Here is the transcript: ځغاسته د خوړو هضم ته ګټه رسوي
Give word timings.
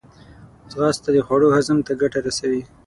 ځغاسته 0.71 1.09
د 1.13 1.17
خوړو 1.25 1.47
هضم 1.55 1.77
ته 1.87 1.91
ګټه 2.01 2.19
رسوي 2.27 2.61